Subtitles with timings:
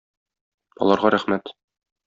[0.85, 1.55] Аларга рәхмәт.